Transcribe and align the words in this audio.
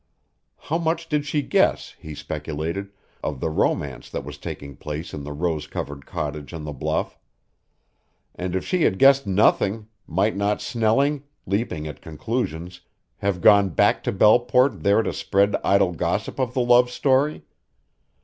How 0.57 0.79
much 0.79 1.07
did 1.09 1.27
she 1.27 1.43
guess, 1.43 1.93
he 1.99 2.15
speculated, 2.15 2.89
of 3.23 3.39
the 3.39 3.51
romance 3.51 4.09
that 4.09 4.23
was 4.25 4.39
taking 4.39 4.75
place 4.75 5.13
in 5.13 5.23
the 5.23 5.31
rose 5.31 5.67
covered 5.67 6.07
cottage 6.07 6.55
on 6.55 6.63
the 6.63 6.73
bluff. 6.73 7.19
And 8.33 8.55
if 8.55 8.65
she 8.65 8.81
had 8.81 8.97
guessed 8.97 9.27
nothing, 9.27 9.89
might 10.07 10.35
not 10.35 10.59
Snelling, 10.59 11.25
leaping 11.45 11.85
at 11.85 12.01
conclusions, 12.01 12.81
have 13.17 13.41
gone 13.41 13.69
back 13.69 14.01
to 14.05 14.11
Belleport 14.11 14.81
there 14.81 15.03
to 15.03 15.13
spread 15.13 15.55
idle 15.63 15.91
gossip 15.91 16.39
of 16.39 16.55
the 16.55 16.61
love 16.61 16.89
story? 16.89 17.45